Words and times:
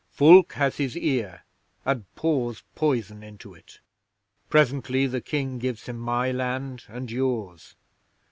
Fulke 0.09 0.53
has 0.53 0.77
his 0.77 0.97
ear, 0.97 1.43
and 1.85 2.05
pours 2.15 2.63
poison 2.73 3.21
into 3.21 3.53
it. 3.53 3.81
Presently 4.49 5.05
the 5.05 5.21
King 5.21 5.59
gives 5.59 5.85
him 5.85 5.99
my 5.99 6.31
land 6.31 6.85
and 6.87 7.11
yours. 7.11 7.75